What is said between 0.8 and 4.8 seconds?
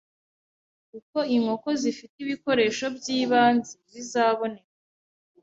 uko inkoko zifite ibikoresho by’ibanze bizaboneka